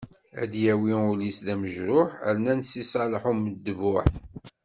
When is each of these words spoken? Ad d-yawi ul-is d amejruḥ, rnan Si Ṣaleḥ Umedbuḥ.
Ad 0.41 0.47
d-yawi 0.51 0.93
ul-is 1.09 1.37
d 1.45 1.47
amejruḥ, 1.53 2.09
rnan 2.35 2.61
Si 2.69 2.83
Ṣaleḥ 2.91 3.23
Umedbuḥ. 3.31 4.05